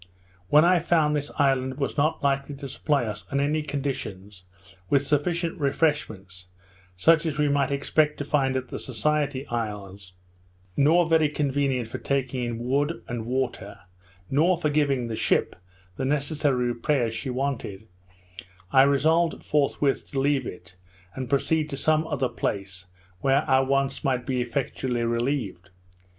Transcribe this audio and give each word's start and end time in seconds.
When 0.49 0.65
I 0.65 0.79
found 0.79 1.15
this 1.15 1.29
island 1.37 1.77
was 1.77 1.95
not 1.95 2.23
likely 2.23 2.55
to 2.55 2.67
supply 2.67 3.05
us, 3.05 3.23
on 3.31 3.39
any 3.39 3.61
conditions, 3.61 4.45
with 4.89 5.05
sufficient 5.05 5.59
refreshments, 5.59 6.47
such 6.95 7.23
as 7.27 7.37
we 7.37 7.47
might 7.49 7.69
expect 7.69 8.17
to 8.17 8.25
find 8.25 8.57
at 8.57 8.69
the 8.69 8.79
Society 8.79 9.45
Isles, 9.45 10.13
nor 10.75 11.07
very 11.07 11.29
convenient 11.29 11.87
for 11.87 11.99
taking 11.99 12.43
in 12.43 12.57
wood 12.57 13.03
and 13.07 13.27
water, 13.27 13.81
nor 14.27 14.57
for 14.57 14.71
giving 14.71 15.05
the 15.07 15.15
ship 15.15 15.55
the 15.97 16.03
necessary 16.05 16.65
repairs 16.65 17.13
she 17.13 17.29
wanted, 17.29 17.87
I 18.71 18.81
resolved 18.81 19.43
forthwith 19.43 20.09
to 20.09 20.19
leave 20.19 20.47
it, 20.47 20.75
and 21.13 21.29
proceed 21.29 21.69
to 21.69 21.77
some 21.77 22.07
other 22.07 22.27
place, 22.27 22.87
where 23.19 23.43
our 23.43 23.63
wants 23.63 24.03
might 24.03 24.25
be 24.25 24.41
effectually 24.41 25.03
relieved. 25.03 25.69